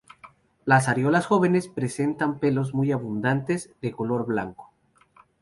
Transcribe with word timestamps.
Las 0.65 0.87
areolas 0.87 1.27
jóvenes 1.27 1.67
presentan 1.67 2.39
pelos 2.39 2.73
muy 2.73 2.91
abundantes 2.91 3.71
de 3.83 3.91
color 3.91 4.25
blanco. 4.25 4.73